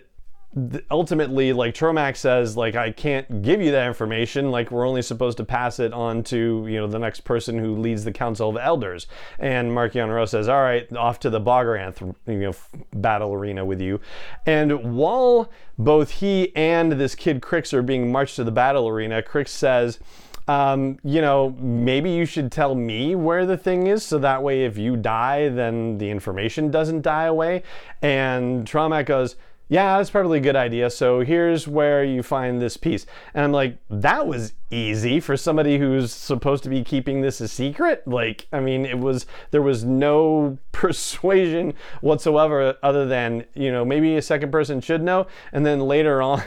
ultimately 0.89 1.51
like 1.51 1.73
Tromak 1.73 2.15
says 2.15 2.55
like 2.55 2.75
I 2.75 2.91
can't 2.91 3.41
give 3.41 3.61
you 3.61 3.71
that 3.71 3.87
information. 3.87 4.51
Like 4.51 4.71
we're 4.71 4.87
only 4.87 5.01
supposed 5.01 5.37
to 5.37 5.43
pass 5.43 5.79
it 5.79 5.91
on 5.91 6.23
to 6.25 6.65
you 6.67 6.77
know 6.77 6.87
the 6.87 6.99
next 6.99 7.21
person 7.21 7.57
who 7.57 7.75
leads 7.75 8.03
the 8.03 8.11
council 8.11 8.49
of 8.49 8.57
elders. 8.57 9.07
And 9.37 9.71
Marchion 9.71 10.13
Ro 10.13 10.25
says 10.25 10.47
all 10.47 10.61
right 10.61 10.91
off 10.95 11.19
to 11.21 11.29
the 11.29 11.41
Bogaranth 11.41 12.15
you 12.27 12.39
know 12.39 12.53
battle 12.93 13.33
arena 13.33 13.65
with 13.65 13.81
you. 13.81 13.99
And 14.45 14.95
while 14.95 15.51
both 15.77 16.09
he 16.11 16.55
and 16.55 16.93
this 16.93 17.15
kid 17.15 17.41
Crix 17.41 17.73
are 17.73 17.83
being 17.83 18.11
marched 18.11 18.37
to 18.37 18.43
the 18.43 18.51
battle 18.51 18.87
arena 18.87 19.21
Crix 19.21 19.49
says 19.49 19.99
um, 20.47 20.99
you 21.03 21.21
know, 21.21 21.55
maybe 21.59 22.11
you 22.11 22.25
should 22.25 22.51
tell 22.51 22.75
me 22.75 23.15
where 23.15 23.47
the 23.47 23.57
thing 23.57 23.87
is 23.87 24.03
so 24.03 24.19
that 24.19 24.43
way 24.43 24.63
if 24.63 24.77
you 24.77 24.95
die, 24.95 25.49
then 25.49 25.97
the 25.97 26.11
information 26.11 26.69
doesn't 26.69 27.01
die 27.01 27.25
away. 27.25 27.63
And 28.03 28.63
Tromak 28.67 29.07
goes, 29.07 29.37
yeah, 29.67 29.97
that's 29.97 30.09
probably 30.09 30.37
a 30.37 30.41
good 30.41 30.55
idea. 30.55 30.89
So 30.89 31.21
here's 31.21 31.67
where 31.67 32.03
you 32.03 32.21
find 32.21 32.61
this 32.61 32.77
piece. 32.77 33.05
And 33.33 33.43
I'm 33.43 33.51
like, 33.51 33.77
that 33.89 34.27
was 34.27 34.53
easy 34.71 35.19
for 35.19 35.37
somebody 35.37 35.77
who's 35.77 36.11
supposed 36.11 36.63
to 36.63 36.69
be 36.69 36.83
keeping 36.83 37.21
this 37.21 37.39
a 37.39 37.47
secret. 37.47 38.07
Like, 38.07 38.47
I 38.51 38.59
mean, 38.59 38.85
it 38.85 38.97
was, 38.97 39.25
there 39.51 39.61
was 39.61 39.83
no 39.83 40.57
persuasion 40.71 41.73
whatsoever 42.01 42.75
other 42.83 43.05
than, 43.05 43.45
you 43.53 43.71
know, 43.71 43.85
maybe 43.85 44.17
a 44.17 44.21
second 44.21 44.51
person 44.51 44.81
should 44.81 45.03
know. 45.03 45.27
And 45.53 45.65
then 45.65 45.81
later 45.81 46.21
on 46.21 46.41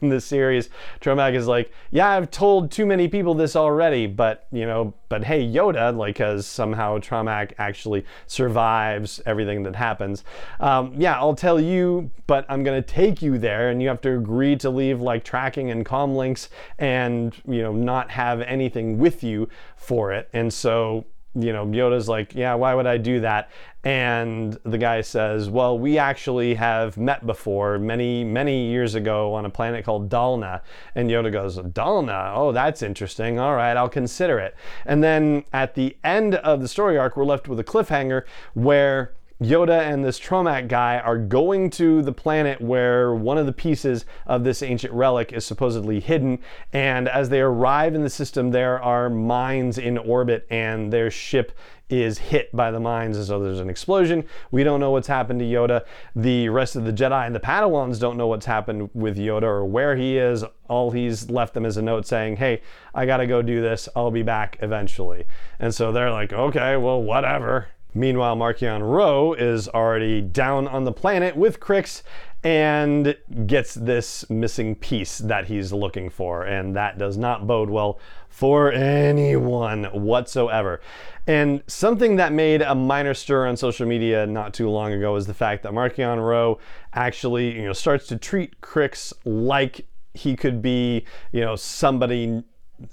in 0.00 0.08
the 0.08 0.20
series, 0.20 0.68
Tromak 1.00 1.34
is 1.34 1.46
like, 1.46 1.72
yeah, 1.90 2.08
I've 2.10 2.30
told 2.30 2.70
too 2.70 2.86
many 2.86 3.08
people 3.08 3.34
this 3.34 3.56
already, 3.56 4.06
but, 4.06 4.46
you 4.52 4.66
know, 4.66 4.94
but 5.08 5.24
hey, 5.24 5.46
Yoda, 5.46 5.96
like, 5.96 6.14
because 6.14 6.46
somehow 6.46 6.98
Tromak 6.98 7.52
actually 7.58 8.04
survives 8.26 9.20
everything 9.26 9.62
that 9.64 9.76
happens. 9.76 10.24
Um, 10.60 10.94
yeah, 10.96 11.16
I'll 11.16 11.34
tell 11.34 11.60
you, 11.60 12.10
but 12.26 12.46
I'm 12.48 12.64
to 12.64 12.80
take 12.86 13.20
you 13.20 13.38
there 13.38 13.70
and 13.70 13.82
you 13.82 13.88
have 13.88 14.00
to 14.02 14.16
agree 14.16 14.56
to 14.56 14.70
leave 14.70 15.00
like 15.00 15.24
tracking 15.24 15.70
and 15.70 15.84
com 15.84 16.14
links 16.14 16.48
and, 16.78 17.34
you 17.46 17.61
know, 17.62 17.72
not 17.72 18.10
have 18.10 18.40
anything 18.42 18.98
with 18.98 19.22
you 19.22 19.48
for 19.76 20.12
it. 20.12 20.28
And 20.32 20.52
so 20.52 21.06
you 21.34 21.52
know, 21.52 21.66
Yoda's 21.66 22.08
like, 22.08 22.34
yeah, 22.34 22.54
why 22.54 22.74
would 22.74 22.86
I 22.86 22.98
do 22.98 23.20
that? 23.20 23.50
And 23.84 24.56
the 24.64 24.76
guy 24.76 25.00
says, 25.00 25.48
well, 25.48 25.78
we 25.78 25.98
actually 25.98 26.54
have 26.54 26.98
met 26.98 27.26
before 27.26 27.78
many, 27.78 28.22
many 28.22 28.66
years 28.66 28.94
ago 28.94 29.32
on 29.34 29.46
a 29.46 29.50
planet 29.50 29.84
called 29.84 30.10
Dalna. 30.10 30.60
And 30.94 31.10
Yoda 31.10 31.32
goes, 31.32 31.56
Dalna? 31.58 32.32
Oh, 32.34 32.52
that's 32.52 32.82
interesting. 32.82 33.38
All 33.38 33.54
right, 33.54 33.76
I'll 33.76 33.88
consider 33.88 34.38
it. 34.38 34.54
And 34.84 35.02
then 35.02 35.44
at 35.52 35.74
the 35.74 35.96
end 36.04 36.34
of 36.36 36.60
the 36.60 36.68
story 36.68 36.98
arc, 36.98 37.16
we're 37.16 37.24
left 37.24 37.48
with 37.48 37.58
a 37.58 37.64
cliffhanger 37.64 38.24
where 38.52 39.14
Yoda 39.44 39.80
and 39.80 40.04
this 40.04 40.20
Tromak 40.20 40.68
guy 40.68 40.98
are 40.98 41.18
going 41.18 41.70
to 41.70 42.02
the 42.02 42.12
planet 42.12 42.60
where 42.60 43.14
one 43.14 43.38
of 43.38 43.46
the 43.46 43.52
pieces 43.52 44.04
of 44.26 44.44
this 44.44 44.62
ancient 44.62 44.92
relic 44.92 45.32
is 45.32 45.44
supposedly 45.44 46.00
hidden. 46.00 46.38
And 46.72 47.08
as 47.08 47.28
they 47.28 47.40
arrive 47.40 47.94
in 47.94 48.02
the 48.02 48.10
system, 48.10 48.50
there 48.50 48.80
are 48.80 49.10
mines 49.10 49.78
in 49.78 49.98
orbit, 49.98 50.46
and 50.50 50.92
their 50.92 51.10
ship 51.10 51.52
is 51.92 52.18
hit 52.18 52.54
by 52.56 52.70
the 52.70 52.80
mines, 52.80 53.18
and 53.18 53.26
so 53.26 53.38
there's 53.38 53.60
an 53.60 53.68
explosion. 53.68 54.24
We 54.50 54.64
don't 54.64 54.80
know 54.80 54.90
what's 54.90 55.08
happened 55.08 55.40
to 55.40 55.46
Yoda. 55.46 55.84
The 56.16 56.48
rest 56.48 56.74
of 56.74 56.84
the 56.84 56.92
Jedi 56.92 57.26
and 57.26 57.34
the 57.34 57.40
Padawans 57.40 58.00
don't 58.00 58.16
know 58.16 58.28
what's 58.28 58.46
happened 58.46 58.90
with 58.94 59.18
Yoda 59.18 59.42
or 59.42 59.64
where 59.66 59.94
he 59.94 60.16
is. 60.16 60.44
All 60.68 60.90
he's 60.90 61.28
left 61.28 61.52
them 61.52 61.66
is 61.66 61.76
a 61.76 61.82
note 61.82 62.06
saying, 62.06 62.36
Hey, 62.36 62.62
I 62.94 63.04
gotta 63.04 63.26
go 63.26 63.42
do 63.42 63.60
this. 63.60 63.88
I'll 63.94 64.10
be 64.10 64.22
back 64.22 64.56
eventually. 64.62 65.26
And 65.58 65.74
so 65.74 65.92
they're 65.92 66.10
like, 66.10 66.32
Okay, 66.32 66.76
well, 66.76 67.02
whatever. 67.02 67.68
Meanwhile, 67.94 68.36
Marchion 68.36 68.80
Ro 68.82 69.34
is 69.34 69.68
already 69.68 70.20
down 70.20 70.66
on 70.66 70.84
the 70.84 70.92
planet 70.92 71.36
with 71.36 71.60
Crix 71.60 72.02
and 72.44 73.16
gets 73.46 73.74
this 73.74 74.28
missing 74.28 74.74
piece 74.74 75.18
that 75.18 75.46
he's 75.46 75.72
looking 75.72 76.10
for, 76.10 76.42
and 76.42 76.74
that 76.74 76.98
does 76.98 77.16
not 77.16 77.46
bode 77.46 77.70
well 77.70 78.00
for 78.28 78.72
anyone 78.72 79.84
whatsoever. 79.84 80.80
And 81.26 81.62
something 81.68 82.16
that 82.16 82.32
made 82.32 82.62
a 82.62 82.74
minor 82.74 83.14
stir 83.14 83.46
on 83.46 83.56
social 83.56 83.86
media 83.86 84.26
not 84.26 84.54
too 84.54 84.68
long 84.68 84.92
ago 84.92 85.14
is 85.14 85.26
the 85.26 85.34
fact 85.34 85.62
that 85.62 85.72
Marchion 85.72 86.18
Ro 86.18 86.58
actually, 86.94 87.54
you 87.54 87.66
know, 87.66 87.72
starts 87.72 88.08
to 88.08 88.16
treat 88.16 88.60
Crix 88.60 89.12
like 89.24 89.86
he 90.14 90.34
could 90.34 90.60
be, 90.60 91.04
you 91.30 91.42
know, 91.42 91.54
somebody 91.54 92.42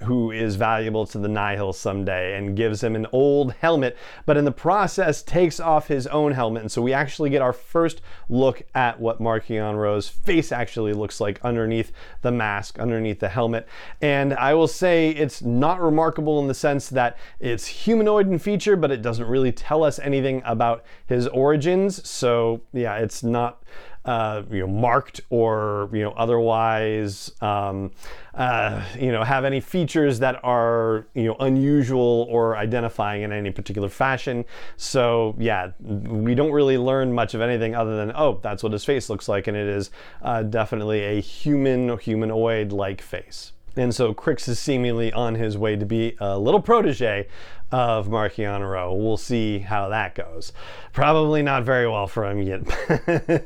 who 0.04 0.32
is 0.32 0.56
valuable 0.56 1.06
to 1.08 1.18
the 1.18 1.28
Nihil 1.28 1.74
someday 1.74 2.38
and 2.38 2.56
gives 2.56 2.84
him 2.84 2.96
an 2.96 3.08
old 3.12 3.54
helmet, 3.54 3.98
but 4.26 4.38
in 4.38 4.46
the 4.46 4.52
process 4.52 5.22
takes 5.22 5.60
off 5.60 5.88
his 5.88 6.08
own 6.08 6.32
helmet. 6.32 6.62
And 6.62 6.72
so 6.72 6.82
we 6.82 6.94
actually 6.94 7.30
get 7.30 7.42
our 7.42 7.54
first 7.54 8.02
look 8.30 8.64
at 8.76 9.00
what 9.00 9.20
Marchion 9.20 9.78
Ro's 9.78 10.08
face 10.08 10.52
actually 10.52 10.94
looks 10.94 11.20
like 11.20 11.40
underneath 11.44 11.92
the 12.22 12.32
mask, 12.32 12.80
underneath 12.80 13.20
the 13.20 13.30
helmet. 13.30 13.68
And 14.02 14.34
I 14.34 14.54
will 14.54 14.68
say 14.68 15.10
it's 15.10 15.42
not 15.42 15.82
remarkable 15.82 16.40
in 16.40 16.48
the 16.48 16.54
sense 16.54 16.90
that 16.90 17.18
it's 17.40 17.66
humanoid 17.66 18.28
in 18.28 18.40
feature, 18.40 18.76
but 18.76 18.92
it 18.92 19.02
doesn't 19.02 19.28
really 19.28 19.52
tell 19.52 19.84
us 19.84 20.00
anything 20.00 20.42
about 20.46 20.84
his 21.08 21.28
origins. 21.28 22.08
So 22.08 22.62
yeah, 22.74 22.98
it's 22.98 23.24
not 23.24 23.64
uh, 24.10 24.42
you 24.50 24.62
know, 24.62 24.68
marked 24.68 25.22
or 25.30 25.88
you 25.94 26.02
know 26.02 26.10
otherwise 26.18 27.32
um, 27.42 27.92
uh, 28.34 28.84
you 29.00 29.12
know 29.12 29.24
have 29.24 29.46
any 29.46 29.60
features 29.60 30.18
that 30.18 30.44
are 30.44 31.06
you 31.14 31.26
know 31.26 31.36
unusual 31.42 32.26
or 32.28 32.58
identifying 32.58 33.22
in 33.22 33.32
any 33.32 33.52
particular 33.52 33.88
fashion. 33.88 34.44
So 34.78 35.36
yeah, 35.38 35.74
we 35.80 36.34
don't 36.34 36.52
really 36.52 36.80
learn 36.80 37.14
much 37.14 37.36
of 37.36 37.42
anything 37.42 37.76
other 37.76 37.98
than 37.98 38.12
oh, 38.16 38.40
that's 38.42 38.64
what 38.64 38.72
his 38.72 38.84
face 38.84 39.12
looks 39.12 39.30
like, 39.30 39.46
and 39.46 39.56
it 39.56 39.68
is 39.68 39.92
uh, 40.24 40.42
definitely 40.42 41.02
a 41.02 41.22
human 41.22 41.96
humanoid-like 42.00 43.04
face. 43.04 43.52
And 43.76 43.94
so 43.94 44.14
Crix 44.16 44.50
is 44.50 44.58
seemingly 44.58 45.14
on 45.14 45.36
his 45.36 45.56
way 45.56 45.76
to 45.76 45.86
be 45.86 46.16
a 46.20 46.38
little 46.38 46.62
protege 46.62 47.28
of 47.72 48.08
Marchion 48.08 48.70
Ro. 48.70 48.94
We'll 48.94 49.18
see 49.18 49.60
how 49.60 49.90
that 49.90 50.16
goes. 50.16 50.54
Probably 50.92 51.44
not 51.44 51.64
very 51.64 51.88
well 51.88 52.08
for 52.08 52.26
him 52.26 52.42
yet, 52.42 52.62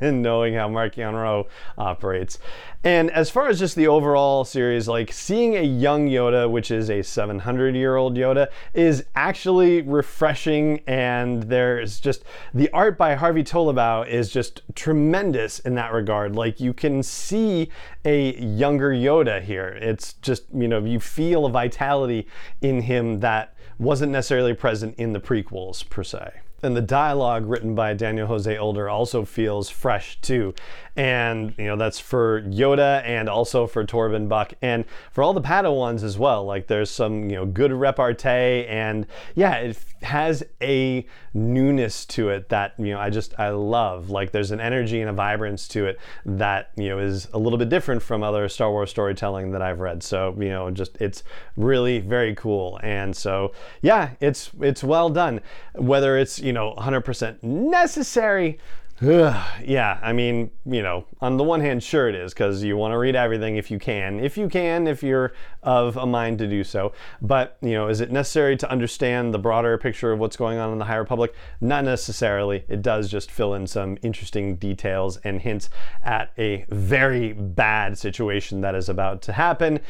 knowing 0.02 0.54
how 0.54 0.68
Marchion 0.68 1.12
Ro 1.12 1.46
operates. 1.76 2.38
And 2.84 3.10
as 3.12 3.30
far 3.30 3.48
as 3.48 3.58
just 3.58 3.76
the 3.76 3.86
overall 3.86 4.44
series, 4.44 4.88
like 4.88 5.10
seeing 5.10 5.56
a 5.56 5.62
young 5.62 6.06
Yoda, 6.06 6.50
which 6.50 6.70
is 6.70 6.90
a 6.90 7.02
700 7.02 7.74
year 7.74 7.96
old 7.96 8.14
Yoda, 8.14 8.48
is 8.74 9.04
actually 9.14 9.80
refreshing. 9.80 10.82
And 10.86 11.44
there's 11.44 11.98
just 11.98 12.24
the 12.52 12.70
art 12.72 12.98
by 12.98 13.14
Harvey 13.14 13.42
Tolibao 13.42 14.06
is 14.06 14.30
just 14.30 14.60
tremendous 14.74 15.60
in 15.60 15.74
that 15.76 15.94
regard. 15.94 16.36
Like 16.36 16.60
you 16.60 16.74
can 16.74 17.02
see 17.02 17.70
a 18.04 18.34
younger 18.36 18.90
Yoda 18.90 19.42
here. 19.42 19.78
It's 19.80 20.14
just, 20.14 20.44
you 20.52 20.68
know, 20.68 20.84
you 20.84 21.00
feel 21.00 21.46
a 21.46 21.50
vitality 21.50 22.28
in 22.60 22.82
him 22.82 23.20
that 23.20 23.54
wasn't 23.78 24.12
necessarily 24.12 24.54
present 24.54 24.94
in 24.98 25.12
the 25.12 25.20
prequels 25.20 25.88
per 25.88 26.02
se. 26.04 26.40
And 26.64 26.76
the 26.76 26.82
dialogue 26.82 27.46
written 27.46 27.74
by 27.74 27.94
Daniel 27.94 28.26
Jose 28.26 28.56
Older 28.56 28.88
also 28.88 29.24
feels 29.24 29.68
fresh 29.68 30.20
too 30.20 30.54
and 30.96 31.54
you 31.58 31.64
know 31.64 31.76
that's 31.76 31.98
for 31.98 32.42
Yoda 32.42 33.02
and 33.04 33.28
also 33.28 33.66
for 33.66 33.84
Torben 33.84 34.28
Buck 34.28 34.52
and 34.62 34.84
for 35.10 35.24
all 35.24 35.34
the 35.34 35.40
Padawans 35.40 36.04
as 36.04 36.18
well. 36.18 36.44
Like 36.44 36.68
there's 36.68 36.90
some 36.90 37.28
you 37.28 37.36
know 37.36 37.46
good 37.46 37.72
repartee 37.72 38.66
and 38.66 39.06
yeah, 39.34 39.56
it 39.56 39.78
has 40.02 40.44
a 40.62 41.06
newness 41.32 42.04
to 42.06 42.28
it 42.28 42.48
that 42.50 42.74
you 42.78 42.92
know 42.92 43.00
I 43.00 43.10
just 43.10 43.38
I 43.38 43.50
love. 43.50 44.10
Like 44.10 44.30
there's 44.30 44.52
an 44.52 44.60
energy 44.60 45.00
and 45.00 45.10
a 45.10 45.12
vibrance 45.12 45.66
to 45.68 45.86
it 45.86 45.98
that 46.26 46.70
you 46.76 46.90
know 46.90 46.98
is 47.00 47.26
a 47.32 47.38
little 47.38 47.58
bit 47.58 47.70
different 47.70 48.00
from 48.00 48.22
other 48.22 48.48
Star 48.48 48.70
Wars 48.70 48.90
storytelling 48.90 49.50
that 49.50 49.62
I've 49.62 49.80
read. 49.80 50.02
So 50.02 50.36
you 50.38 50.50
know 50.50 50.70
just 50.70 50.96
it's 51.00 51.24
really 51.56 51.98
very 51.98 52.36
cool 52.36 52.78
and 52.84 53.16
so 53.16 53.52
yeah, 53.82 54.10
it's 54.20 54.50
it's 54.60 54.84
well 54.84 55.10
done. 55.10 55.40
Whether 55.74 56.16
it's 56.18 56.38
you 56.38 56.52
know 56.52 56.53
100% 56.54 57.42
necessary 57.42 58.58
yeah, 59.02 59.98
I 60.02 60.12
mean, 60.12 60.50
you 60.64 60.82
know, 60.82 61.06
on 61.20 61.36
the 61.36 61.42
one 61.42 61.60
hand, 61.60 61.82
sure 61.82 62.08
it 62.08 62.14
is, 62.14 62.32
because 62.32 62.62
you 62.62 62.76
want 62.76 62.92
to 62.92 62.98
read 62.98 63.16
everything 63.16 63.56
if 63.56 63.70
you 63.70 63.78
can. 63.78 64.20
If 64.20 64.36
you 64.38 64.48
can, 64.48 64.86
if 64.86 65.02
you're 65.02 65.32
of 65.62 65.96
a 65.96 66.06
mind 66.06 66.38
to 66.38 66.46
do 66.46 66.62
so. 66.62 66.92
But, 67.20 67.56
you 67.60 67.72
know, 67.72 67.88
is 67.88 68.00
it 68.00 68.12
necessary 68.12 68.56
to 68.58 68.70
understand 68.70 69.34
the 69.34 69.38
broader 69.38 69.76
picture 69.78 70.12
of 70.12 70.20
what's 70.20 70.36
going 70.36 70.58
on 70.58 70.72
in 70.72 70.78
the 70.78 70.84
High 70.84 70.96
Republic? 70.96 71.34
Not 71.60 71.84
necessarily. 71.84 72.64
It 72.68 72.82
does 72.82 73.10
just 73.10 73.30
fill 73.30 73.54
in 73.54 73.66
some 73.66 73.98
interesting 74.02 74.56
details 74.56 75.16
and 75.18 75.40
hints 75.40 75.70
at 76.04 76.32
a 76.38 76.64
very 76.68 77.32
bad 77.32 77.98
situation 77.98 78.60
that 78.60 78.76
is 78.76 78.88
about 78.88 79.22
to 79.22 79.32
happen. 79.32 79.80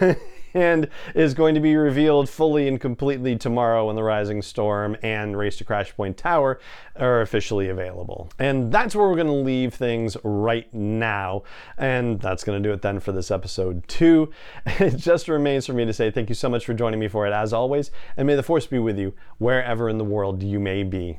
and 0.56 0.88
is 1.14 1.34
going 1.34 1.54
to 1.54 1.60
be 1.60 1.76
revealed 1.76 2.30
fully 2.30 2.66
and 2.66 2.80
completely 2.80 3.36
tomorrow 3.36 3.86
when 3.86 3.94
the 3.94 4.02
Rising 4.02 4.40
Storm 4.40 4.96
and 5.02 5.36
Race 5.36 5.58
to 5.58 5.64
Crash 5.64 5.94
Point 5.94 6.16
Tower 6.16 6.58
are 6.96 7.20
officially 7.20 7.68
available. 7.68 8.30
And 8.38 8.72
that's 8.72 8.96
where 8.96 9.06
we're 9.06 9.16
going 9.16 9.26
to 9.26 9.32
leave 9.34 9.74
things 9.74 10.16
right 10.24 10.72
now. 10.72 11.42
And 11.76 12.18
that's 12.22 12.42
going 12.42 12.60
to 12.62 12.66
do 12.66 12.72
it 12.72 12.80
then 12.80 13.00
for 13.00 13.12
this 13.12 13.30
episode, 13.30 13.86
too. 13.86 14.32
It 14.86 14.96
just 14.96 15.28
remains 15.28 15.66
for 15.66 15.72
me 15.72 15.84
to 15.84 15.92
say 15.92 16.10
thank 16.10 16.28
you 16.28 16.34
so 16.34 16.48
much 16.48 16.64
for 16.64 16.72
joining 16.72 17.00
me 17.00 17.08
for 17.08 17.26
it, 17.26 17.32
as 17.32 17.52
always, 17.52 17.90
and 18.16 18.26
may 18.26 18.34
the 18.34 18.42
Force 18.42 18.66
be 18.66 18.78
with 18.78 18.98
you 18.98 19.14
wherever 19.38 19.88
in 19.88 19.98
the 19.98 20.04
world 20.04 20.42
you 20.42 20.60
may 20.60 20.84
be. 20.84 21.18